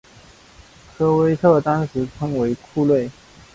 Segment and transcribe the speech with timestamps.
[0.97, 3.07] 科威特当时称为库锐。